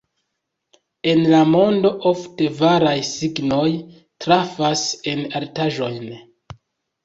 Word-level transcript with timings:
En 1.11 1.19
la 1.33 1.41
mondo 1.55 1.91
ofte 2.13 2.49
varaj 2.63 2.95
signoj 3.11 3.69
trafas 4.27 4.89
en 5.15 5.25
artaĵojn. 5.45 6.13